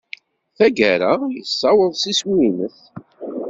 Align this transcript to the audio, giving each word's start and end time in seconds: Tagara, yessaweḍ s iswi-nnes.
Tagara, 0.57 1.11
yessaweḍ 1.37 1.93
s 2.01 2.03
iswi-nnes. 2.11 2.79